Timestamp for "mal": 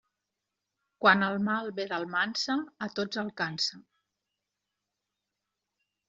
1.49-1.67